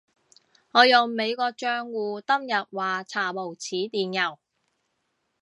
[0.71, 4.37] 我用美國帳戶登入話查無此電郵